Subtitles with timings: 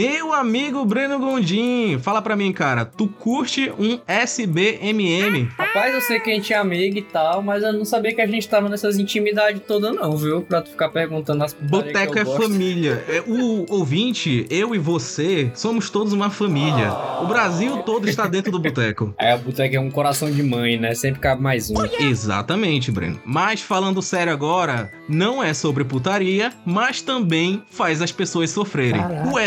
[0.00, 5.50] Meu amigo Breno Gondim, fala pra mim, cara, tu curte um SBMM?
[5.58, 8.20] Rapaz, eu sei que a gente é amigo e tal, mas eu não sabia que
[8.22, 10.40] a gente tava nessas intimidades todas não, viu?
[10.40, 12.40] Pra tu ficar perguntando as Boteco é gosto.
[12.40, 13.04] família.
[13.08, 16.90] É, o ouvinte, eu e você, somos todos uma família.
[17.20, 19.14] O Brasil todo está dentro do boteco.
[19.20, 20.94] É, o boteco é um coração de mãe, né?
[20.94, 21.74] Sempre cabe mais um.
[22.00, 23.20] Exatamente, Breno.
[23.22, 29.02] Mas falando sério agora, não é sobre putaria, mas também faz as pessoas sofrerem.
[29.02, 29.28] Caraca.
[29.28, 29.38] O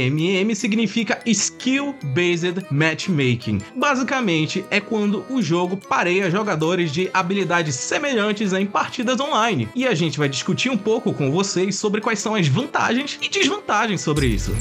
[0.00, 3.60] SBMM significa Skill Based Matchmaking.
[3.76, 9.68] Basicamente, é quando o jogo pareia jogadores de habilidades semelhantes em partidas online.
[9.74, 13.28] E a gente vai discutir um pouco com vocês sobre quais são as vantagens e
[13.28, 14.52] desvantagens sobre isso.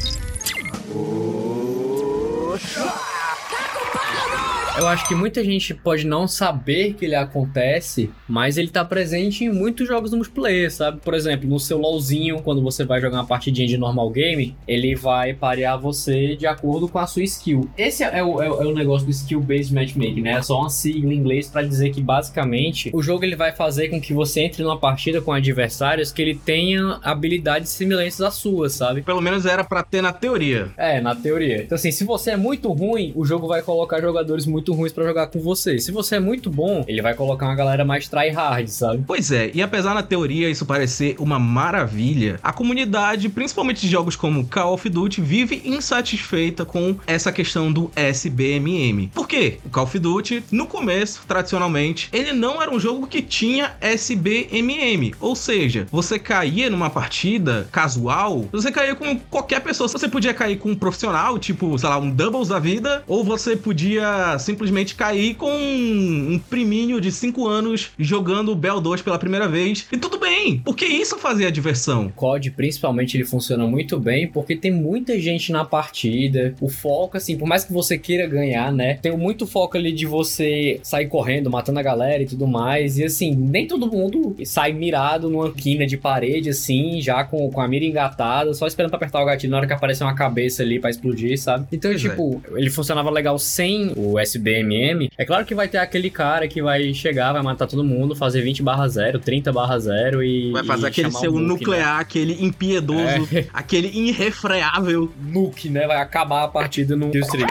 [4.80, 9.44] Eu acho que muita gente pode não saber que ele acontece, mas ele tá presente
[9.44, 11.02] em muitos jogos do multiplayer, sabe?
[11.02, 14.96] Por exemplo, no seu LoLzinho, quando você vai jogar uma partidinha de normal game, ele
[14.96, 17.70] vai parear você de acordo com a sua skill.
[17.78, 20.32] Esse é o, é o, é o negócio do skill-based matchmaking, né?
[20.36, 23.90] É só uma sigla em inglês para dizer que basicamente o jogo ele vai fazer
[23.90, 28.76] com que você entre numa partida com adversários que ele tenha habilidades semelhantes às suas,
[28.76, 29.02] sabe?
[29.02, 30.70] Pelo menos era para ter na teoria.
[30.78, 31.64] É, na teoria.
[31.64, 34.92] Então assim, se você é muito ruim, o jogo vai colocar jogadores muito muito ruins
[34.92, 35.80] para jogar com você.
[35.80, 39.04] Se você é muito bom, ele vai colocar uma galera mais tryhard, sabe?
[39.06, 44.16] Pois é, e apesar na teoria isso parecer uma maravilha, a comunidade, principalmente de jogos
[44.16, 49.10] como Call of Duty, vive insatisfeita com essa questão do SBMM.
[49.14, 49.58] Por quê?
[49.66, 55.14] O Call of Duty, no começo, tradicionalmente, ele não era um jogo que tinha SBMM,
[55.20, 60.58] ou seja, você caía numa partida casual, você caía com qualquer pessoa, você podia cair
[60.58, 64.94] com um profissional, tipo, sei lá, um doubles da vida, ou você podia simplesmente simplesmente
[64.94, 69.88] cair com um priminho de 5 anos jogando o Bell 2 pela primeira vez.
[69.90, 72.08] E tudo bem, porque isso fazia diversão.
[72.08, 76.54] O COD, principalmente, ele funciona muito bem porque tem muita gente na partida.
[76.60, 78.96] O foco, assim, por mais que você queira ganhar, né?
[78.96, 82.98] Tem muito foco ali de você sair correndo, matando a galera e tudo mais.
[82.98, 87.62] E assim, nem todo mundo sai mirado numa quina de parede, assim, já com, com
[87.62, 90.64] a mira engatada, só esperando pra apertar o gatilho na hora que aparece uma cabeça
[90.64, 91.66] ali para explodir, sabe?
[91.72, 92.60] Então, pois tipo, é.
[92.60, 96.62] ele funcionava legal sem o USB BMM, é claro que vai ter aquele cara que
[96.62, 100.52] vai chegar, vai matar todo mundo, fazer 20 barra 0, 30 barra 0 e.
[100.52, 102.02] Vai fazer e aquele seu nuke, nuclear, né?
[102.02, 103.46] aquele impiedoso, é.
[103.54, 105.12] aquele irrefreável.
[105.22, 105.88] Nuke, né?
[105.88, 107.48] Vai acabar a partida no Street.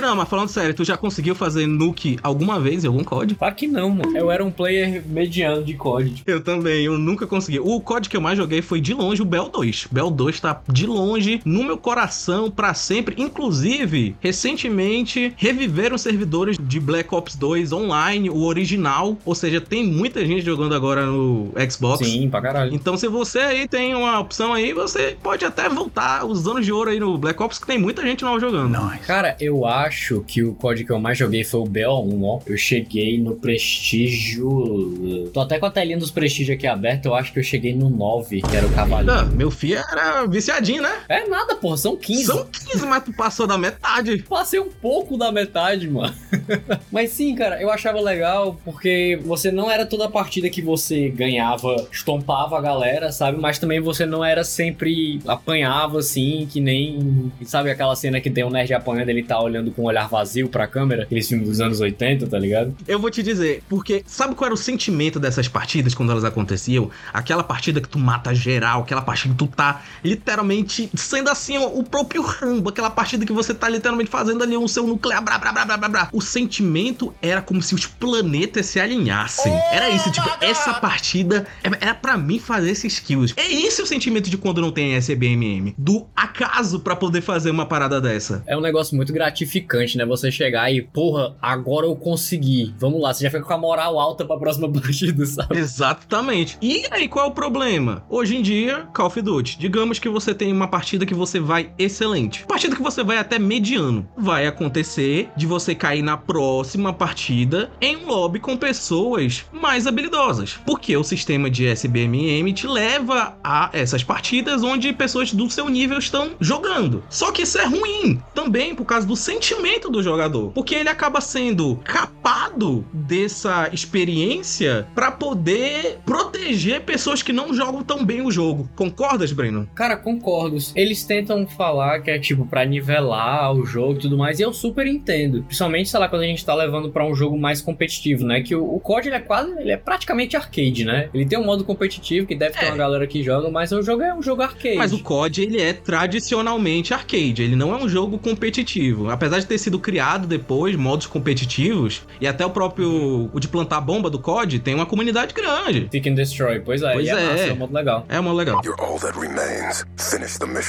[0.00, 3.34] Ei, mas falando sério, tu já conseguiu fazer nuke alguma vez em algum COD?
[3.34, 4.16] Claro que não, mano.
[4.16, 6.22] Eu era um player mediano de COD.
[6.26, 7.60] Eu também, eu nunca consegui.
[7.60, 9.88] O COD que eu mais joguei foi de longe o Bell 2.
[9.90, 13.14] Bell 2 tá de longe no meu coração para sempre.
[13.18, 19.18] Inclusive, recentemente reviveram servidores de Black Ops 2 online, o original.
[19.24, 22.06] Ou seja, tem muita gente jogando agora no Xbox.
[22.06, 22.74] Sim, pra caralho.
[22.74, 26.72] Então, se você aí tem uma opção aí, você pode até voltar os anos de
[26.72, 28.70] ouro aí no Black Ops, que tem muita gente nova jogando.
[28.70, 29.06] Nice.
[29.06, 32.40] Cara, eu acho acho que o código que eu mais joguei foi o BO1, ó.
[32.46, 35.28] Eu cheguei no prestígio.
[35.34, 37.08] Tô até com a telinha dos prestígios aqui aberta.
[37.08, 39.10] Eu acho que eu cheguei no 9, que era o cavalo.
[39.10, 41.00] Ah, meu filho era viciadinho, né?
[41.08, 41.76] É nada, porra.
[41.76, 42.24] São 15.
[42.24, 44.22] São 15, mas tu passou da metade.
[44.28, 46.14] Passei um pouco da metade, mano.
[46.90, 51.08] mas sim, cara, eu achava legal porque você não era toda a partida que você
[51.08, 53.38] ganhava, estompava a galera, sabe?
[53.38, 57.32] Mas também você não era sempre apanhava assim, que nem.
[57.44, 60.48] Sabe aquela cena que tem um nerd apanhando, ele tá olhando com um olhar vazio
[60.48, 62.76] pra câmera, aqueles filmes dos anos 80, tá ligado?
[62.86, 66.90] Eu vou te dizer, porque sabe qual era o sentimento dessas partidas quando elas aconteciam?
[67.12, 71.66] Aquela partida que tu mata geral, aquela partida que tu tá literalmente sendo assim ó,
[71.66, 75.38] o próprio Rambo, aquela partida que você tá literalmente fazendo ali um seu nuclear, blá,
[75.38, 76.08] blá, blá, blá, blá, blá.
[76.12, 79.52] O sentimento era como se os planetas se alinhassem.
[79.72, 81.46] Era isso, tipo, essa partida
[81.80, 83.34] era para mim fazer esses kills.
[83.36, 87.64] É esse o sentimento de quando não tem SBMM, do acaso para poder fazer uma
[87.64, 88.42] parada dessa.
[88.46, 90.04] É um negócio muito gratificante gratificante, né?
[90.04, 92.74] Você chegar e, porra, agora eu consegui.
[92.78, 95.58] Vamos lá, você já fica com a moral alta pra próxima partida, sabe?
[95.58, 96.58] Exatamente.
[96.60, 98.04] E aí, qual é o problema?
[98.08, 101.72] Hoje em dia, Call of Duty, digamos que você tem uma partida que você vai
[101.78, 102.44] excelente.
[102.46, 104.08] Partida que você vai até mediano.
[104.16, 110.58] Vai acontecer de você cair na próxima partida em um lobby com pessoas mais habilidosas.
[110.66, 115.98] Porque o sistema de SBMM te leva a essas partidas onde pessoas do seu nível
[115.98, 117.04] estão jogando.
[117.08, 120.52] Só que isso é ruim também por causa do sentimento sentimento do jogador.
[120.52, 127.82] Porque ele acaba sendo capaz ocupado dessa experiência para poder proteger pessoas que não jogam
[127.82, 128.68] tão bem o jogo.
[128.76, 129.68] Concordas, Breno?
[129.74, 130.56] Cara, concordo.
[130.74, 134.52] Eles tentam falar que é tipo para nivelar o jogo e tudo mais, e eu
[134.52, 135.42] super entendo.
[135.42, 138.40] Principalmente, sei lá, quando a gente tá levando para um jogo mais competitivo, né?
[138.42, 141.08] Que o, o COD ele é quase, ele é praticamente arcade, né?
[141.12, 142.60] Ele tem um modo competitivo que deve é.
[142.60, 144.76] ter uma galera que joga, mas o jogo é um jogo arcade.
[144.76, 149.10] Mas o COD ele é tradicionalmente arcade, ele não é um jogo competitivo.
[149.10, 153.80] Apesar de ter sido criado depois modos competitivos e até o próprio o de plantar
[153.80, 155.88] bomba do COD tem uma comunidade grande.
[155.90, 158.06] Seek and Destroy, pois é, pois é, é, massa, é um modo legal.
[158.08, 158.60] É um modo legal.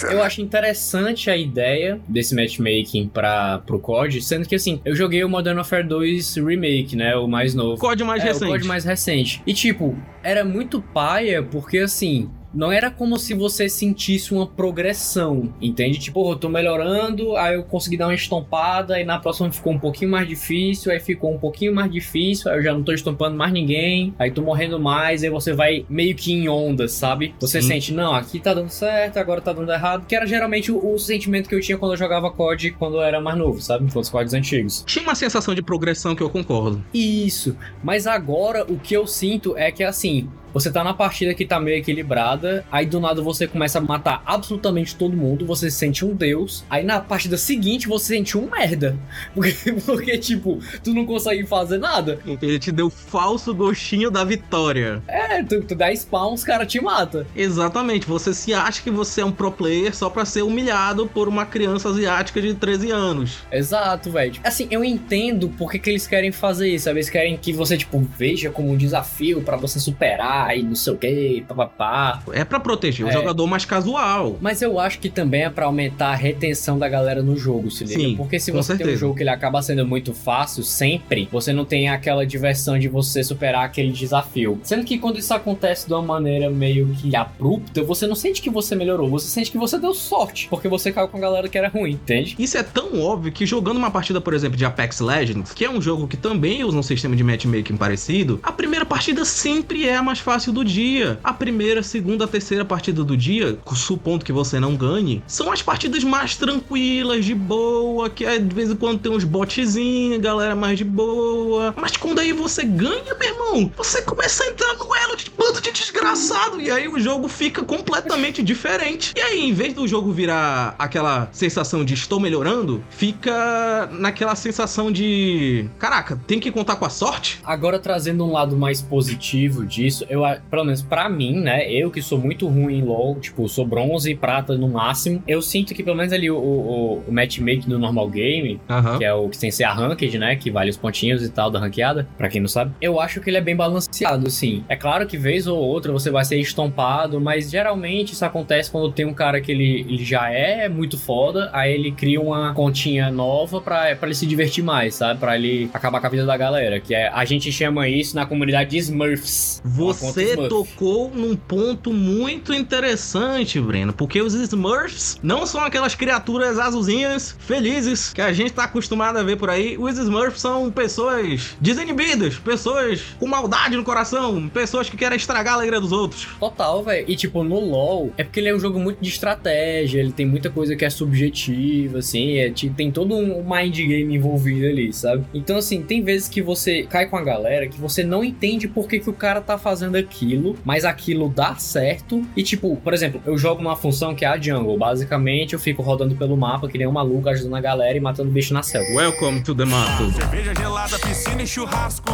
[0.10, 5.24] Eu acho interessante a ideia desse matchmaking para pro COD, sendo que assim, eu joguei
[5.24, 7.80] o Modern Warfare 2 Remake, né, o mais novo.
[7.80, 8.46] COD mais é, recente.
[8.46, 9.42] O COD mais recente.
[9.46, 15.54] E tipo, era muito paia porque assim, não era como se você sentisse uma progressão,
[15.62, 16.00] entende?
[16.00, 19.80] Tipo, eu tô melhorando, aí eu consegui dar uma estompada, e na próxima ficou um
[19.80, 23.38] pouquinho mais difícil, aí ficou um pouquinho mais difícil, aí eu já não tô estompando
[23.38, 27.34] mais ninguém, aí tô morrendo mais, aí você vai meio que em ondas, sabe?
[27.40, 27.70] Você Sim.
[27.70, 31.00] sente, não, aqui tá dando certo, agora tá dando errado, que era geralmente o, o,
[31.00, 33.90] sentimento que eu tinha quando eu jogava COD quando eu era mais novo, sabe?
[33.94, 34.84] Os CODs antigos.
[34.86, 36.84] Tinha uma sensação de progressão que eu concordo.
[36.94, 41.46] Isso, mas agora o que eu sinto é que assim, você tá na partida que
[41.46, 45.78] tá meio equilibrada, aí do nada você começa a matar absolutamente todo mundo, você se
[45.78, 48.98] sente um deus, aí na partida seguinte você sente um merda.
[49.34, 52.20] Porque, porque tipo, tu não consegue fazer nada.
[52.42, 55.02] Ele te deu falso gostinho da vitória.
[55.08, 57.26] É, tu, tu dá spawn, os caras te matam.
[57.36, 61.28] Exatamente, você se acha que você é um pro player só pra ser humilhado por
[61.28, 63.40] uma criança asiática de 13 anos.
[63.52, 64.40] Exato, velho.
[64.44, 67.00] Assim, eu entendo porque que eles querem fazer isso, sabe?
[67.00, 70.94] Eles querem que você, tipo, veja como um desafio para você superar e não sei
[70.94, 72.22] o que, papapá.
[72.34, 73.10] É para proteger é.
[73.10, 74.38] o jogador mais casual.
[74.42, 77.84] Mas eu acho que também é para aumentar a retenção da galera no jogo, se
[77.84, 78.00] liga?
[78.00, 78.90] Sim, Porque se você certeza.
[78.90, 82.78] tem um jogo que ele acaba sendo muito fácil, sempre, você não tem aquela diversão
[82.78, 84.60] de você superar aquele desafio.
[84.64, 88.50] Sendo que quando isso acontece de uma maneira meio que abrupta, você não sente que
[88.50, 91.58] você melhorou, você sente que você deu sorte, porque você caiu com a galera que
[91.58, 92.36] era ruim, entende?
[92.38, 95.70] Isso é tão óbvio que jogando uma partida, por exemplo, de Apex Legends, que é
[95.70, 99.96] um jogo que também usa um sistema de matchmaking parecido, a primeira partida sempre é
[99.96, 101.20] a mais fácil fácil do dia.
[101.22, 106.06] A primeira, segunda, terceira partida do dia, supondo que você não ganhe, são as partidas
[106.06, 110.86] mais tranquilas, de boa, que de vez em quando tem uns botezinhos, galera mais de
[110.86, 111.76] boa.
[111.76, 115.60] Mas quando aí você ganha, meu irmão, você começa a entrar no elo de bando
[115.60, 116.62] de desgraçado.
[116.62, 119.12] E aí o jogo fica completamente diferente.
[119.18, 124.90] E aí, em vez do jogo virar aquela sensação de estou melhorando, fica naquela sensação
[124.94, 127.42] de caraca, tem que contar com a sorte.
[127.44, 131.70] Agora trazendo um lado mais positivo disso, eu eu, pelo menos para mim, né?
[131.72, 135.22] Eu que sou muito ruim em LoL, tipo, sou bronze e prata no máximo.
[135.28, 138.98] Eu sinto que pelo menos ali o, o, o matchmaking do normal game, uhum.
[138.98, 140.36] que é o que tem que ser a ranked, né?
[140.36, 142.72] Que vale os pontinhos e tal da ranqueada, para quem não sabe.
[142.82, 144.64] Eu acho que ele é bem balanceado, assim.
[144.68, 148.92] É claro que vez ou outra você vai ser estompado, mas geralmente isso acontece quando
[148.92, 153.10] tem um cara que ele, ele já é muito foda, aí ele cria uma continha
[153.12, 155.20] nova pra, pra ele se divertir mais, sabe?
[155.20, 156.80] Pra ele acabar com a vida da galera.
[156.80, 159.62] Que é, a gente chama isso na comunidade de Smurfs.
[159.64, 166.60] Você você tocou num ponto muito interessante, Breno, porque os Smurfs não são aquelas criaturas
[166.60, 169.78] azulzinhas felizes que a gente tá acostumado a ver por aí.
[169.78, 175.58] Os Smurfs são pessoas desinibidas, pessoas com maldade no coração, pessoas que querem estragar a
[175.58, 176.28] alegria dos outros.
[176.40, 177.06] Total, velho.
[177.10, 180.26] E tipo, no LoL, é porque ele é um jogo muito de estratégia, ele tem
[180.26, 185.26] muita coisa que é subjetiva, assim, é, tem todo um mind game envolvido ali, sabe?
[185.34, 188.88] Então, assim, tem vezes que você cai com a galera que você não entende por
[188.88, 192.26] que, que o cara tá fazendo aquilo, mas aquilo dá certo.
[192.36, 194.78] E tipo, por exemplo, eu jogo uma função que é a jungle.
[194.78, 198.30] Basicamente, eu fico rodando pelo mapa que nem um maluco, ajudando a galera e matando
[198.30, 198.88] bicho na selva.
[198.94, 200.12] Welcome to the mato.
[200.14, 202.12] Cerveja gelada, piscina e churrasco.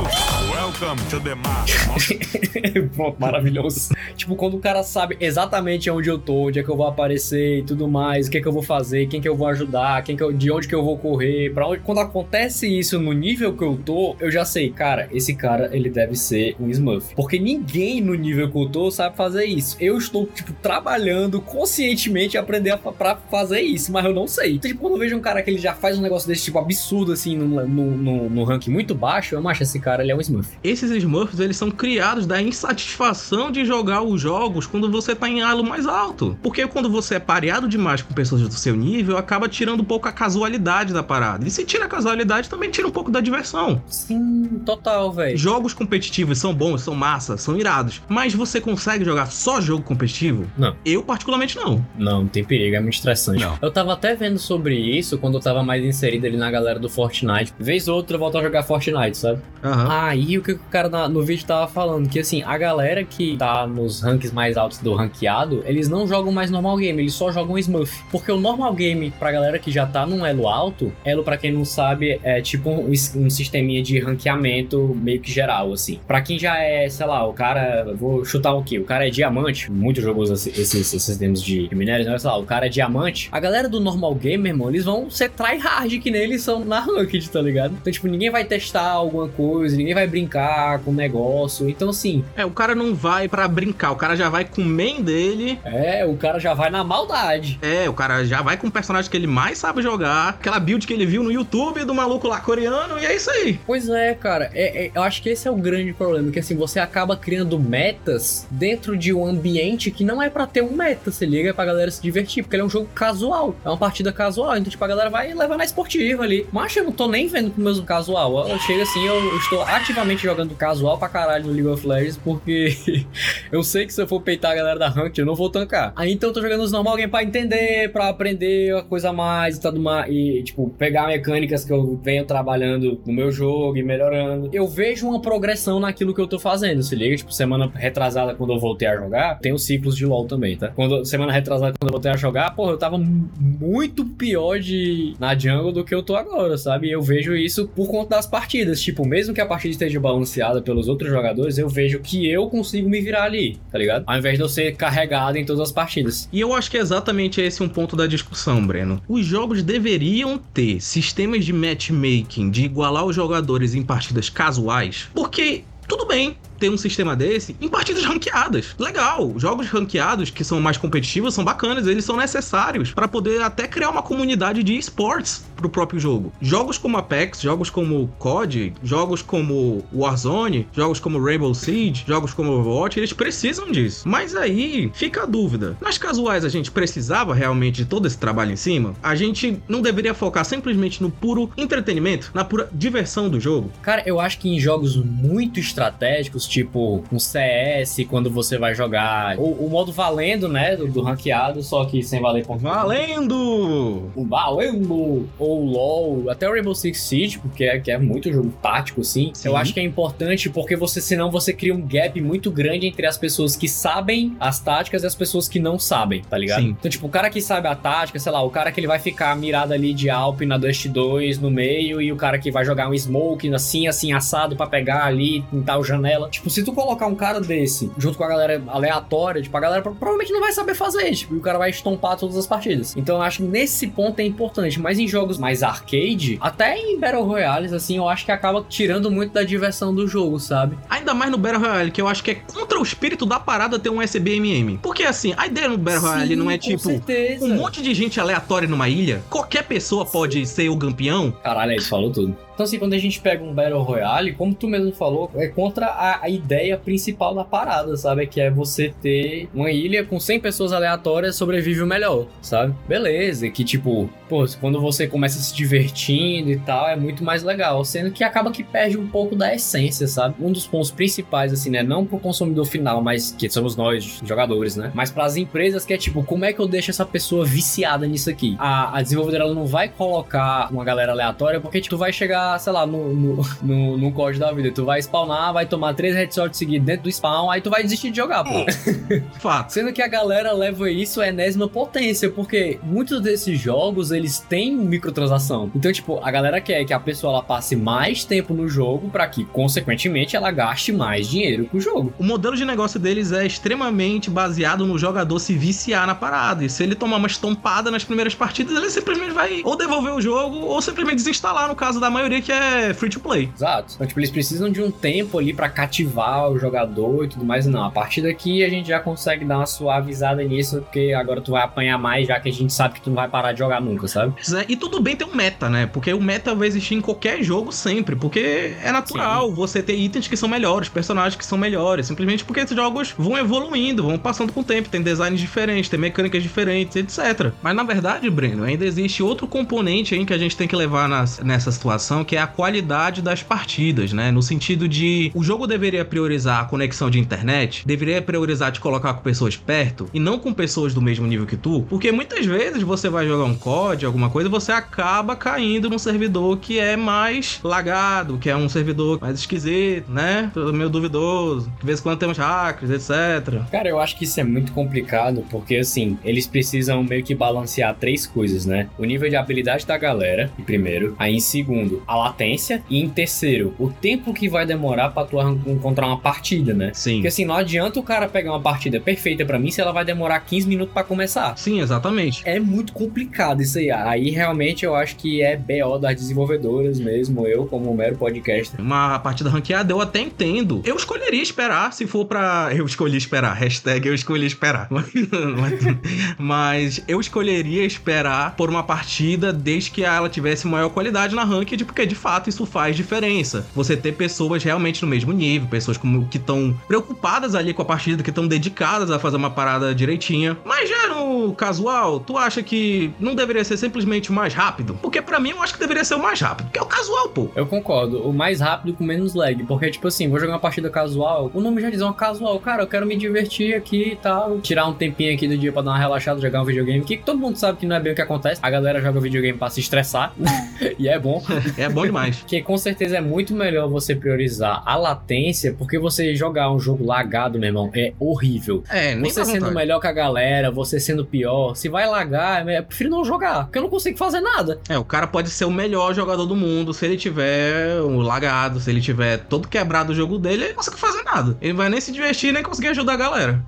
[0.53, 2.91] Welcome to the mato.
[2.95, 3.89] Pronto, maravilhoso.
[4.15, 7.59] tipo, quando o cara sabe exatamente onde eu tô, onde é que eu vou aparecer
[7.59, 10.03] e tudo mais, o que é que eu vou fazer, quem que eu vou ajudar,
[10.03, 11.81] quem que eu, de onde que eu vou correr, para onde.
[11.81, 15.89] Quando acontece isso no nível que eu tô, eu já sei, cara, esse cara ele
[15.89, 17.15] deve ser um Smurf.
[17.15, 19.75] Porque ninguém ninguém no nível que eu tô sabe fazer isso.
[19.79, 24.55] Eu estou, tipo, trabalhando conscientemente a aprender a, pra fazer isso, mas eu não sei.
[24.55, 26.57] Então, tipo, quando eu vejo um cara que ele já faz um negócio desse, tipo,
[26.57, 30.15] absurdo, assim, no, no, no, no ranking muito baixo, eu acho esse cara, ele é
[30.15, 30.49] um Smurf.
[30.63, 35.41] esses Smurfs eles são criados da insatisfação de jogar os jogos quando você tá em
[35.41, 36.37] elo mais alto.
[36.41, 40.07] Porque quando você é pareado demais com pessoas do seu nível, acaba tirando um pouco
[40.07, 41.47] a casualidade da parada.
[41.47, 43.81] E se tira a casualidade, também tira um pouco da diversão.
[43.87, 45.37] Sim, total, velho.
[45.37, 48.01] Jogos competitivos são bons, são massa, são irados.
[48.07, 50.45] Mas você consegue jogar só jogo competitivo?
[50.57, 50.75] Não.
[50.85, 51.85] Eu, particularmente, não.
[51.97, 53.41] Não, não tem perigo, é muito estressante.
[53.43, 53.57] Não.
[53.61, 56.89] Eu tava até vendo sobre isso quando eu tava mais inserido ali na galera do
[56.89, 57.53] Fortnite.
[57.59, 59.41] Vez ou outra eu volto a jogar Fortnite, sabe?
[59.63, 59.87] Aham.
[59.89, 63.35] Aí o que o cara na- no vídeo tava falando, que assim, a galera que
[63.37, 67.31] tá nos ranks mais altos do ranqueado, eles não jogam mais normal game, eles só
[67.31, 68.03] jogam Smurf.
[68.11, 71.51] Porque o normal game, pra galera que já tá num elo alto, elo pra quem
[71.51, 75.99] não sabe, é tipo um, um sisteminha de ranqueamento meio que geral, assim.
[76.07, 77.46] Pra quem já é, sei lá, o cara,
[77.95, 78.79] vou chutar o quê?
[78.79, 82.17] O cara é diamante, muito jogoso esse- esses, esses termos de minérios, né?
[82.17, 83.29] Sei lá, o cara é diamante.
[83.31, 86.63] A galera do normal game, meu irmão, eles vão ser tryhard que nem eles são
[86.65, 87.75] na ranked, tá ligado?
[87.79, 91.69] Então, tipo, ninguém vai testar alguma coisa, ninguém vai brincar com o negócio.
[91.69, 94.65] Então, assim, É, o cara não vai pra brincar, o cara já vai com o
[94.65, 95.59] main dele.
[95.63, 97.59] é, o cara já vai na maldade.
[97.61, 100.85] É, o cara já vai com o personagem que ele mais sabe jogar, aquela build
[100.85, 103.59] que ele viu no YouTube do maluco lá coreano, e é isso aí.
[103.65, 104.49] Pois é, cara.
[104.53, 107.36] É- é- eu acho que esse é o grande problema, que assim, você acaba criando
[107.59, 111.53] metas dentro de um ambiente que não é pra ter um meta, se liga, é
[111.53, 114.69] pra galera se divertir, porque ele é um jogo casual, é uma partida casual, então
[114.69, 116.45] tipo, a galera vai levar na esportiva ali.
[116.51, 119.61] Mas eu não tô nem vendo pro meu casual, eu chego assim, eu, eu estou
[119.61, 122.75] ativamente jogando casual pra caralho no League of Legends, porque
[123.51, 125.93] eu sei que se eu for peitar a galera da Ranked, eu não vou tancar.
[125.95, 129.13] Aí então eu tô jogando os normal game pra entender, pra aprender a coisa a
[129.13, 133.77] mais e tudo mais, e tipo, pegar mecânicas que eu venho trabalhando no meu jogo
[133.77, 134.49] e melhorando.
[134.53, 137.15] Eu vejo uma progressão naquilo que eu tô fazendo, se liga?
[137.27, 140.69] Tipo, semana retrasada, quando eu voltei a jogar, tem os ciclos de LoL também, tá?
[140.69, 145.13] Quando, semana retrasada, quando eu voltei a jogar, porra, eu tava mu- muito pior de
[145.19, 146.89] na jungle do que eu tô agora, sabe?
[146.89, 148.81] Eu vejo isso por conta das partidas.
[148.81, 152.89] Tipo, mesmo que a partida esteja balanceada pelos outros jogadores, eu vejo que eu consigo
[152.89, 154.03] me virar ali, tá ligado?
[154.07, 156.29] Ao invés de eu ser carregado em todas as partidas.
[156.31, 159.01] E eu acho que é exatamente esse um ponto da discussão, Breno.
[159.07, 165.63] Os jogos deveriam ter sistemas de matchmaking de igualar os jogadores em partidas casuais, porque
[165.87, 168.75] tudo bem ter um sistema desse em partidas ranqueadas.
[168.77, 173.67] Legal, jogos ranqueados que são mais competitivos são bacanas, eles são necessários para poder até
[173.67, 176.31] criar uma comunidade de esportes pro próprio jogo.
[176.41, 182.51] Jogos como Apex, jogos como COD, jogos como Warzone, jogos como Rainbow Siege, jogos como
[182.51, 184.07] Overwatch, eles precisam disso.
[184.07, 185.75] Mas aí fica a dúvida.
[185.81, 188.93] Nas casuais a gente precisava realmente de todo esse trabalho em cima?
[189.01, 193.71] A gente não deveria focar simplesmente no puro entretenimento, na pura diversão do jogo?
[193.81, 199.37] Cara, eu acho que em jogos muito estratégicos, tipo um CS, quando você vai jogar
[199.37, 202.61] o, o modo valendo, né, do, do ranqueado, só que sem valer ponto.
[202.61, 204.11] Valendo!
[204.15, 205.27] O Valendo!
[205.47, 209.31] Ou LoL, até o Rainbow Six Siege, porque é, que é muito jogo tático, assim.
[209.33, 209.47] Sim.
[209.49, 213.05] Eu acho que é importante porque você, senão você cria um gap muito grande entre
[213.05, 216.61] as pessoas que sabem as táticas e as pessoas que não sabem, tá ligado?
[216.61, 216.75] Sim.
[216.79, 218.99] Então, tipo, o cara que sabe a tática, sei lá, o cara que ele vai
[218.99, 222.65] ficar mirado ali de Alp na Dust 2 no meio e o cara que vai
[222.65, 226.29] jogar um Smoke assim, assim, assado pra pegar ali em tal janela.
[226.29, 229.81] Tipo, se tu colocar um cara desse junto com a galera aleatória, tipo, a galera
[229.81, 232.95] pro- provavelmente não vai saber fazer, tipo, e o cara vai estompar todas as partidas.
[232.97, 236.99] Então eu acho que nesse ponto é importante, mas em jogos mais arcade, até em
[236.99, 240.77] Battle Royales, assim, eu acho que acaba tirando muito da diversão do jogo, sabe?
[240.89, 243.79] Ainda mais no Battle Royale, que eu acho que é contra o espírito da parada
[243.79, 244.77] ter um SBMM.
[244.81, 247.45] Porque assim, a ideia no Battle Royale não é tipo certeza.
[247.45, 249.21] um monte de gente aleatória numa ilha.
[249.29, 251.31] Qualquer pessoa pode ser o campeão.
[251.43, 252.47] Caralho, aí tu falou tudo.
[252.57, 255.85] Então, assim, quando a gente pega um Battle Royale, como tu mesmo falou, é contra
[255.85, 258.25] a, a ideia principal da parada, sabe?
[258.25, 262.73] Que é você ter uma ilha com 100 pessoas aleatórias sobrevive o melhor, sabe?
[262.87, 267.83] Beleza, que tipo, pô, quando você começa se divertindo e tal, é muito mais legal.
[267.83, 270.35] Sendo que acaba que perde um pouco da essência, sabe?
[270.39, 271.83] Um dos pontos principais, assim, né?
[271.83, 274.91] Não pro consumidor final, mas que somos nós, jogadores, né?
[274.93, 278.29] Mas pras empresas, que é tipo, como é que eu deixo essa pessoa viciada nisso
[278.29, 278.55] aqui?
[278.59, 282.59] A, a desenvolvedora ela não vai colocar uma galera aleatória, porque tipo, tu vai chegar,
[282.59, 284.71] sei lá, no, no, no, no código da vida.
[284.71, 288.11] Tu vai spawnar, vai tomar três headshots seguidos dentro do spawn, aí tu vai desistir
[288.11, 288.65] de jogar, pô.
[289.39, 289.73] Fato.
[289.73, 294.75] Sendo que a galera leva isso à enésima potência, porque muitos desses jogos, eles têm
[295.17, 295.71] microtransação.
[295.75, 299.27] Então, tipo, a galera quer que a pessoa ela passe mais tempo no jogo pra
[299.27, 302.13] que, consequentemente, ela gaste mais dinheiro com o jogo.
[302.19, 306.63] O modelo de negócio deles é extremamente baseado no jogador se viciar na parada.
[306.63, 310.21] E se ele tomar uma estompada nas primeiras partidas, ele simplesmente vai ou devolver o
[310.21, 313.49] jogo ou simplesmente desinstalar, no caso da maioria que é free to play.
[313.55, 313.93] Exato.
[313.95, 317.65] Então, tipo, eles precisam de um tempo ali pra cativar o jogador e tudo mais.
[317.65, 321.51] Não, a partir daqui a gente já consegue dar uma suavizada nisso, porque agora tu
[321.51, 323.81] vai apanhar mais, já que a gente sabe que tu não vai parar de jogar
[323.81, 324.33] nunca, sabe?
[324.55, 325.85] É, E tudo bem ter um meta, né?
[325.85, 328.15] Porque o meta vai existir em qualquer jogo sempre.
[328.15, 332.07] Porque é natural você ter itens que são melhores, personagens que são melhores.
[332.07, 334.89] Simplesmente porque esses jogos vão evoluindo, vão passando com o tempo.
[334.89, 337.51] Tem designs diferentes, tem mecânicas diferentes, etc.
[337.61, 341.07] Mas na verdade, Breno, ainda existe outro componente aí que a gente tem que levar
[341.07, 344.31] nas- nessa situação, que é a qualidade das partidas, né?
[344.31, 349.13] No sentido de o jogo deveria priorizar a conexão de internet, deveria priorizar te colocar
[349.13, 352.83] com pessoas perto e não com pessoas do mesmo nível que tu, porque muitas vezes
[352.83, 354.96] você vai jogar um COD, alguma coisa, e você acaba
[355.39, 360.51] caindo num servidor que é mais lagado, que é um servidor mais esquisito, né?
[360.73, 361.71] Meio duvidoso.
[361.79, 363.61] De vez em quando temos hackers, etc.
[363.71, 367.95] Cara, eu acho que isso é muito complicado, porque assim, eles precisam meio que balancear
[367.95, 368.89] três coisas, né?
[368.97, 371.15] O nível de habilidade da galera, em primeiro.
[371.19, 372.83] Aí em segundo, a latência.
[372.89, 376.91] E em terceiro, o tempo que vai demorar pra tu encontrar uma partida, né?
[376.93, 377.15] Sim.
[377.15, 380.05] Porque assim, não adianta o cara pegar uma partida perfeita pra mim se ela vai
[380.05, 381.57] demorar 15 minutos pra começar.
[381.57, 382.41] Sim, exatamente.
[382.45, 383.91] É muito complicado isso aí.
[383.91, 388.79] Aí realmente eu acho que é BO das desenvolvedoras mesmo, eu como mero podcaster.
[388.79, 390.81] Uma partida ranqueada eu até entendo.
[390.85, 392.69] Eu escolheria esperar se for pra.
[392.75, 393.53] Eu escolhi esperar.
[393.55, 394.87] Hashtag eu escolhi esperar.
[394.91, 395.97] Mas-
[396.37, 401.83] Mas eu escolheria esperar por uma partida desde que ela tivesse maior qualidade na ranked,
[401.85, 403.65] porque de fato isso faz diferença.
[403.75, 407.85] Você ter pessoas realmente no mesmo nível, pessoas como, que estão preocupadas ali com a
[407.85, 410.57] partida, que estão dedicadas a fazer uma parada direitinha.
[410.65, 414.66] Mas já no casual, tu acha que não deveria ser simplesmente mais rápido?
[415.01, 417.29] Porque pra mim eu acho que deveria ser o mais rápido, porque é o casual,
[417.29, 417.49] pô.
[417.55, 420.89] Eu concordo, o mais rápido com menos lag, porque tipo assim, vou jogar uma partida
[420.89, 424.15] casual, o nome já diz é uma casual, cara, eu quero me divertir aqui e
[424.15, 427.17] tal, tirar um tempinho aqui do dia pra dar uma relaxada, jogar um videogame, que
[427.17, 429.69] todo mundo sabe que não é bem o que acontece, a galera joga videogame pra
[429.69, 430.33] se estressar,
[430.99, 431.43] e é bom,
[431.77, 432.43] É bom demais.
[432.47, 437.05] que com certeza é muito melhor você priorizar a latência, porque você jogar um jogo
[437.05, 438.83] lagado, meu irmão, é horrível.
[438.89, 439.75] É, nem Você sendo vontade.
[439.75, 443.77] melhor que a galera, você sendo pior, se vai lagar, eu prefiro não jogar, porque
[443.77, 444.56] eu não consigo fazer nada.
[444.89, 448.79] É, o cara pode ser o melhor jogador do mundo se ele tiver um lagado,
[448.79, 451.57] se ele tiver todo quebrado o jogo dele, ele não consegue fazer nada.
[451.61, 453.65] Ele vai nem se divertir, nem conseguir ajudar a galera.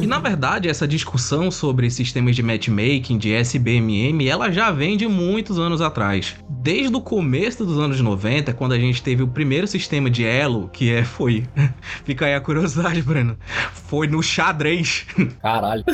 [0.00, 5.06] E na verdade, essa discussão sobre sistemas de matchmaking, de SBMM, ela já vem de
[5.06, 6.36] muitos anos atrás.
[6.48, 10.68] Desde o começo dos anos 90, quando a gente teve o primeiro sistema de elo,
[10.72, 11.44] que é foi.
[12.04, 13.36] Fica aí a curiosidade, Breno.
[13.88, 15.06] Foi no xadrez.
[15.42, 15.84] Caralho.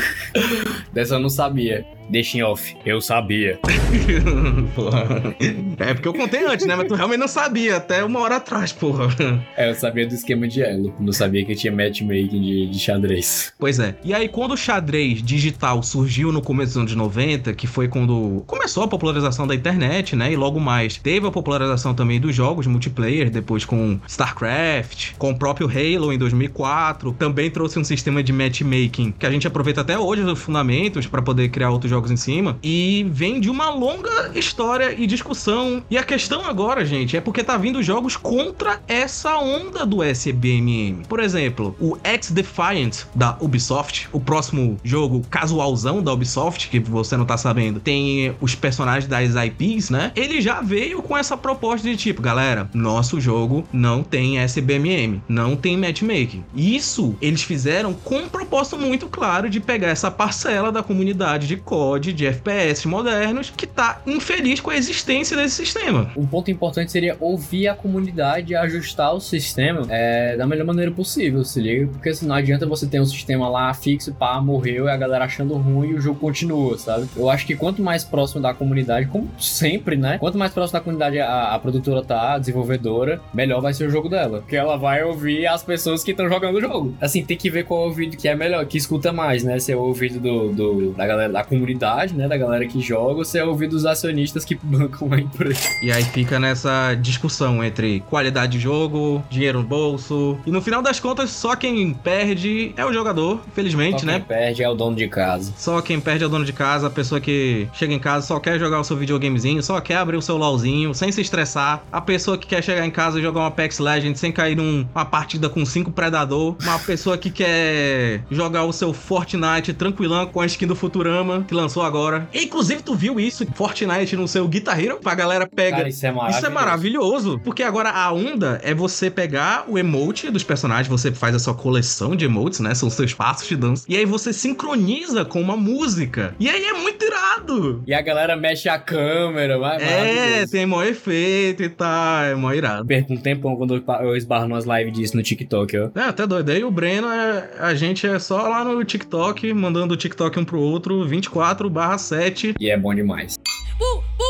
[0.92, 1.84] Dessa eu não sabia.
[2.08, 2.76] Deixa em off.
[2.84, 3.58] Eu sabia.
[4.74, 5.36] porra.
[5.78, 6.76] É porque eu contei antes, né?
[6.76, 9.08] Mas tu realmente não sabia, até uma hora atrás, porra.
[9.56, 10.94] É, eu sabia do esquema de elo.
[11.00, 13.52] Não sabia que tinha matchmaking de, de xadrez.
[13.58, 13.96] Pois é.
[14.04, 18.42] E aí, quando o xadrez digital surgiu no começo dos anos 90, que foi quando
[18.46, 20.32] começou a popularização da internet, né?
[20.32, 25.38] E logo mais teve a popularização também dos jogos multiplayer, depois com StarCraft, com o
[25.38, 27.12] próprio Halo em 2004.
[27.12, 31.22] Também trouxe um sistema de matchmaking que a gente aproveita até hoje os fundamentos para
[31.22, 32.58] poder criar outros jogos em cima.
[32.62, 35.82] E vem de uma longa história e discussão.
[35.90, 41.04] E a questão agora, gente, é porque tá vindo jogos contra essa onda do SBMM.
[41.08, 47.24] Por exemplo, o X-Defiant da Ubisoft, o próximo jogo casualzão da Ubisoft, que você não
[47.24, 50.12] tá sabendo, tem os personagens das IPs, né?
[50.14, 55.56] Ele já veio com essa proposta de tipo, galera, nosso jogo não tem SBMM, não
[55.56, 56.44] tem matchmaking.
[56.54, 61.56] Isso eles fizeram com um propósito muito claro de pegar essa parcela da comunidade de
[61.86, 66.10] COD, de FPS modernos, que tá infeliz com a existência desse sistema.
[66.16, 70.90] Um ponto importante seria ouvir a comunidade e ajustar o sistema é, da melhor maneira
[70.90, 71.86] possível, se liga?
[71.86, 75.24] Porque assim, não adianta você ter um sistema lá fixo, pá, morreu e a galera
[75.24, 77.06] achando ruim e o jogo continua, sabe?
[77.16, 80.18] Eu acho que quanto mais próximo da comunidade, como sempre, né?
[80.18, 83.90] Quanto mais próximo da comunidade a, a produtora tá, a desenvolvedora, melhor vai ser o
[83.90, 84.40] jogo dela.
[84.40, 86.94] Porque ela vai ouvir as pessoas que estão jogando o jogo.
[87.00, 89.58] Assim, tem que ver qual é o ouvido que é melhor, que escuta mais, né?
[89.58, 91.75] Se é o ouvido do, do- da galera da comunidade,
[92.14, 92.28] né?
[92.28, 95.60] Da galera que joga, ou se é ouvido dos acionistas que bancam a empresa.
[95.82, 100.38] E aí fica nessa discussão entre qualidade de jogo, dinheiro no bolso.
[100.46, 104.14] E no final das contas, só quem perde é o jogador, infelizmente, Só né?
[104.14, 105.52] quem perde é o dono de casa.
[105.56, 108.38] Só quem perde é o dono de casa, a pessoa que chega em casa só
[108.40, 111.82] quer jogar o seu videogamezinho, só quer abrir o seu LOLzinho, sem se estressar.
[111.90, 115.04] A pessoa que quer chegar em casa e jogar um Apex Legends sem cair numa
[115.04, 116.56] partida com cinco predador.
[116.62, 121.54] Uma pessoa que quer jogar o seu Fortnite tranquilão com a skin do Futurama, que
[121.66, 122.28] lançou agora.
[122.32, 125.78] Inclusive, tu viu isso, Fortnite no seu Guitar Hero, pra galera pega.
[125.78, 126.38] Cara, isso é maravilhoso.
[126.38, 131.12] Isso é maravilhoso, porque agora a onda é você pegar o emote dos personagens, você
[131.12, 132.74] faz a sua coleção de emotes, né?
[132.74, 133.84] São os seus passos de dança.
[133.88, 136.34] E aí você sincroniza com uma música.
[136.38, 137.82] E aí é muito irado.
[137.86, 142.52] E a galera mexe a câmera, vai, É, tem mó efeito e tal, é mó
[142.52, 142.86] irado.
[142.86, 145.90] Perco um tempão quando eu esbarro nas lives disso no TikTok, ó.
[145.94, 146.50] É, até doido.
[146.50, 150.44] Aí o Breno, é, a gente é só lá no TikTok, mandando o TikTok um
[150.44, 152.54] pro outro, 24 barra 7.
[152.60, 153.36] E é bom demais.
[153.78, 154.25] Boo, boo,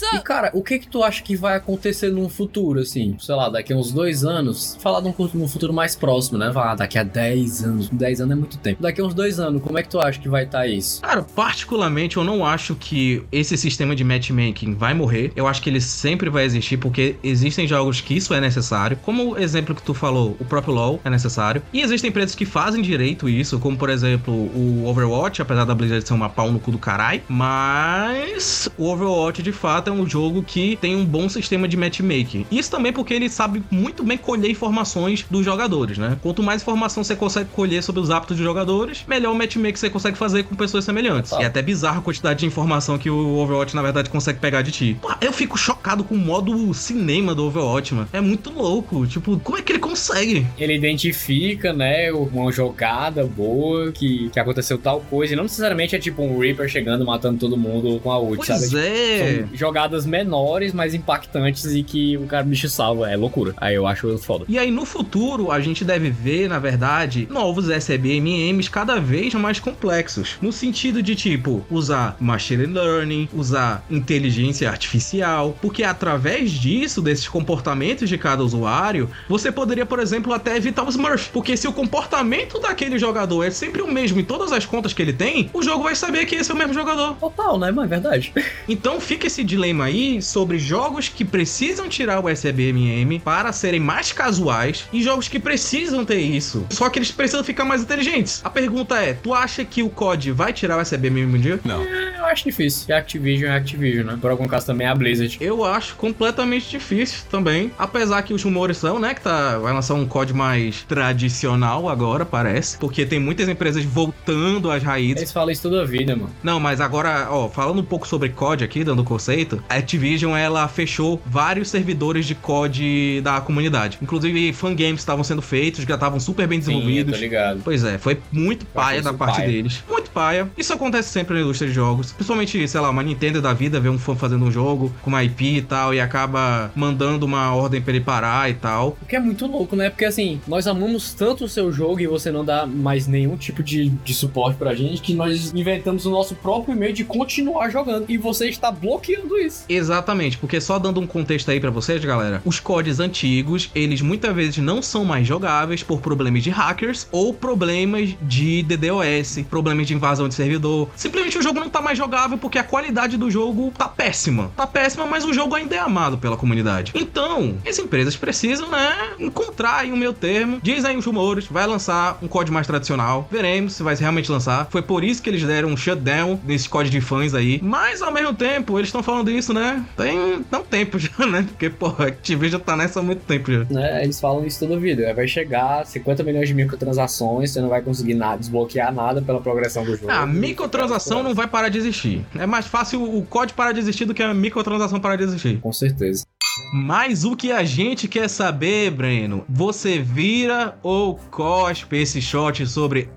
[0.00, 0.18] balançou.
[0.18, 3.16] E cara, o que que tu acha que vai acontecer num futuro, assim?
[3.18, 4.76] Sei lá, daqui a uns dois anos.
[4.80, 6.52] Falar de um, cu- num futuro mais próximo, né?
[6.52, 7.88] Falar daqui a 10 anos.
[7.90, 8.82] 10 anos é muito tempo.
[8.82, 11.00] Daqui a uns dois anos, como é que tu acha que vai estar isso?
[11.02, 15.32] Cara, particularmente eu não acho que esse sistema de matchmaking vai morrer.
[15.34, 18.96] Eu acho que ele sempre vai existir porque existem jogos que isso é necessário.
[19.02, 21.62] Como o exemplo que tu falou, o próprio LoL é necessário.
[21.72, 26.06] E existem empresas que fazem direito isso, como por exemplo o Overwatch, apesar da Blizzard
[26.06, 27.22] ser uma pau no cu do caralho.
[27.28, 32.46] Mas o Overwatch de fato é um jogo que tem um bom sistema de matchmaking.
[32.50, 36.16] Isso também porque ele sabe muito bem colher informações dos jogadores, né?
[36.22, 39.90] Quanto mais informação você consegue colher sobre os hábitos dos jogadores, melhor o matchmaking você
[39.90, 41.30] consegue fazer com pessoas semelhantes.
[41.30, 41.42] Total.
[41.42, 44.62] E é até bizarro a quantidade de informação que o Overwatch, na verdade, consegue pegar
[44.62, 44.96] de ti.
[45.00, 48.08] Pô, eu fico chocado com o modo cinema do Overwatch, mano.
[48.12, 49.06] É muito louco.
[49.06, 50.46] Tipo, como é que ele consegue?
[50.58, 55.32] Ele identifica, né, uma jogada boa que, que aconteceu tal coisa.
[55.32, 58.60] E não necessariamente é tipo um Reaper chegando matando todo mundo com a ult, sabe?
[58.70, 59.38] Pois é.
[59.38, 59.48] São
[59.78, 63.08] jogadas menores, mas impactantes e que o cara bicho salva.
[63.10, 63.54] É loucura.
[63.58, 64.44] Aí eu acho foda.
[64.48, 69.60] E aí, no futuro, a gente deve ver, na verdade, novos SBMMs cada vez mais
[69.60, 70.36] complexos.
[70.42, 78.08] No sentido de, tipo, usar machine learning, usar inteligência artificial, porque através disso, desses comportamentos
[78.08, 81.30] de cada usuário, você poderia, por exemplo, até evitar os Smurf.
[81.30, 85.00] Porque se o comportamento daquele jogador é sempre o mesmo em todas as contas que
[85.00, 87.14] ele tem, o jogo vai saber que esse é o mesmo jogador.
[87.14, 87.84] Total, né, mano?
[87.84, 88.32] É verdade.
[88.68, 94.12] Então fica esse dilema aí sobre jogos que precisam tirar o SBMM para serem mais
[94.12, 96.66] casuais e jogos que precisam ter isso.
[96.70, 98.40] Só que eles precisam ficar mais inteligentes.
[98.44, 101.60] A pergunta é: tu acha que o COD vai tirar o SBMM um dia?
[101.64, 101.82] Não.
[101.82, 102.86] Eu acho difícil.
[102.88, 104.18] E Activision é Activision, né?
[104.20, 105.38] Por algum caso também é a Blizzard.
[105.40, 107.70] Eu acho completamente difícil também.
[107.78, 112.24] Apesar que os rumores são, né, que tá, vai lançar um COD mais tradicional agora,
[112.24, 112.78] parece.
[112.78, 115.16] Porque tem muitas empresas voltando às raízes.
[115.16, 116.30] Eles falam isso toda a vida, mano.
[116.42, 120.36] Não, mas agora, ó, falando um pouco sobre COD aqui, dando o conceito, a Activision,
[120.36, 123.98] ela fechou vários servidores de COD da comunidade.
[124.02, 127.14] Inclusive, fangames estavam sendo feitos, já estavam super bem Sim, desenvolvidos.
[127.14, 127.60] tô ligado.
[127.64, 129.48] Pois é, foi muito paia isso da parte paia.
[129.48, 129.82] deles.
[129.88, 130.48] Muito paia.
[130.56, 132.12] Isso acontece sempre na indústria de jogos.
[132.12, 135.22] Principalmente, sei lá, uma Nintendo da vida vê um fã fazendo um jogo com uma
[135.24, 138.96] IP e tal e acaba mandando uma ordem pra ele parar e tal.
[139.02, 139.90] O que é muito louco, né?
[139.90, 143.62] Porque assim, nós amamos tanto o seu jogo e você não dá mais nenhum tipo
[143.62, 148.04] de, de suporte pra gente que nós inventamos o nosso próprio meio de continuar jogando.
[148.08, 149.47] E você está bloqueando isso.
[149.68, 154.34] Exatamente, porque só dando um contexto aí pra vocês, galera, os CODs antigos, eles muitas
[154.34, 159.94] vezes não são mais jogáveis por problemas de hackers ou problemas de DDoS, problemas de
[159.94, 160.88] invasão de servidor.
[160.96, 164.50] Simplesmente o jogo não tá mais jogável porque a qualidade do jogo tá péssima.
[164.56, 166.92] Tá péssima, mas o jogo ainda é amado pela comunidade.
[166.94, 170.58] Então, as empresas precisam, né, encontrar aí um meio termo.
[170.62, 173.28] Dizem os rumores, vai lançar um COD mais tradicional.
[173.30, 174.66] Veremos se vai realmente lançar.
[174.70, 177.60] Foi por isso que eles deram um shutdown nesse COD de fãs aí.
[177.62, 179.84] Mas ao mesmo tempo, eles estão falando isso, né?
[179.96, 181.44] Tem um tempo já, né?
[181.48, 183.64] Porque, porra, a Activision tá nessa há muito tempo já.
[183.70, 184.04] Né?
[184.04, 185.12] Eles falam isso toda a vida.
[185.14, 189.84] Vai chegar 50 milhões de microtransações, você não vai conseguir nada, desbloquear nada pela progressão
[189.84, 190.10] do jogo.
[190.10, 192.24] Ah, a microtransação não vai parar de existir.
[192.38, 195.60] É mais fácil o COD parar de existir do que a microtransação parar de existir.
[195.60, 196.24] Com certeza.
[196.72, 203.08] Mas o que a gente quer saber, Breno, você vira ou cospe esse shot sobre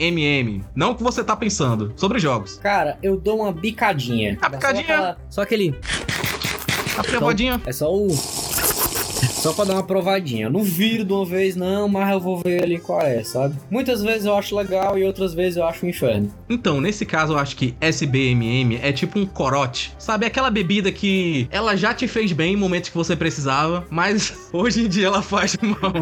[0.00, 0.64] SBMM?
[0.74, 2.56] Não o que você tá pensando, sobre jogos.
[2.58, 4.38] Cara, eu dou uma bicadinha.
[4.40, 4.84] A bicadinha?
[4.86, 5.74] Só, aquela- só aquele.
[6.96, 7.60] A provadinha.
[7.66, 8.08] É só o.
[8.10, 10.46] Só pra dar uma provadinha.
[10.46, 13.54] Eu Não viro de uma vez, não, mas eu vou ver ali qual é, sabe?
[13.70, 16.30] Muitas vezes eu acho legal e outras vezes eu acho um inferno.
[16.48, 19.94] Então, nesse caso, eu acho que SBMM é tipo um corote.
[19.98, 24.48] Sabe, aquela bebida que ela já te fez bem em momentos que você precisava, mas
[24.52, 25.92] hoje em dia ela faz mal.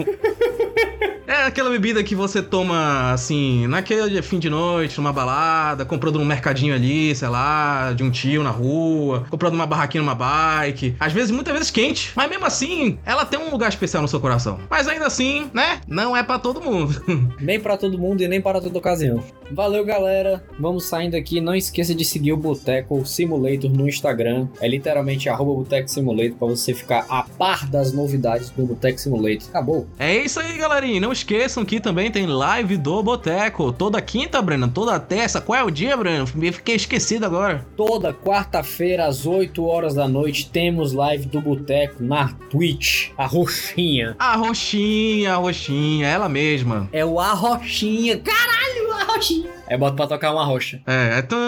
[1.28, 6.24] É aquela bebida que você toma, assim, naquele fim de noite, numa balada, comprando num
[6.24, 10.96] mercadinho ali, sei lá, de um tio na rua, comprando uma barraquinha numa bike.
[10.98, 14.18] Às vezes, muitas vezes quente, mas mesmo assim, ela tem um lugar especial no seu
[14.20, 14.58] coração.
[14.70, 16.98] Mas ainda assim, né, não é pra todo mundo.
[17.38, 19.22] Nem pra todo mundo e nem para toda ocasião.
[19.50, 20.42] Valeu, galera.
[20.58, 21.40] Vamos saindo aqui.
[21.40, 24.48] Não esqueça de seguir o Boteco Simulator no Instagram.
[24.60, 29.48] É literalmente arroba Boteco Simulator pra você ficar a par das novidades do Boteco Simulator.
[29.48, 29.86] Acabou.
[29.98, 31.00] É isso aí, galerinha.
[31.00, 33.72] Não esqueçam que também tem live do Boteco.
[33.72, 34.68] Toda quinta, Breno.
[34.68, 35.40] Toda terça.
[35.40, 36.26] Qual é o dia, Breno?
[36.34, 37.66] Me fiquei esquecido agora.
[37.76, 43.10] Toda quarta-feira, às 8 horas da noite, temos live do Boteco na Twitch.
[43.16, 44.16] A roxinha.
[44.18, 46.88] A roxinha, a roxinha, ela mesma.
[46.92, 48.18] É o A Roxinha.
[48.18, 49.50] Caralho, A Roxinha.
[49.66, 50.80] É, bota pra tocar uma roxa.
[50.86, 51.38] É, é tão...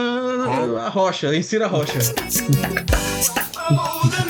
[0.79, 1.99] a rocha, insira a rocha.